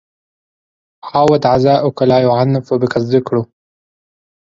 [1.13, 3.45] عاود عزاءك لا يعنف بك الذكر